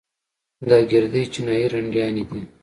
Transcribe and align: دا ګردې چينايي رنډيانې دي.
دا 0.69 0.77
ګردې 0.91 1.23
چينايي 1.33 1.65
رنډيانې 1.73 2.23
دي. 2.29 2.41